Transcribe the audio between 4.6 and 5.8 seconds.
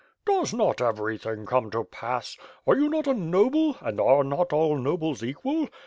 nobles equal?